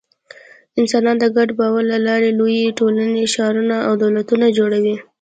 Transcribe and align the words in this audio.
انسانان 0.79 1.15
د 1.19 1.25
ګډ 1.35 1.49
باور 1.59 1.83
له 1.93 1.97
لارې 2.07 2.29
لویې 2.39 2.75
ټولنې، 2.79 3.23
ښارونه 3.33 3.75
او 3.87 3.93
دولتونه 4.03 4.45
جوړوي. 4.57 4.95